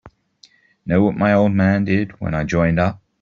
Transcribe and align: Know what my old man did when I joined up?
Know 0.83 1.03
what 1.03 1.15
my 1.15 1.31
old 1.35 1.51
man 1.51 1.85
did 1.85 2.19
when 2.19 2.33
I 2.33 2.43
joined 2.43 2.79
up? 2.79 3.03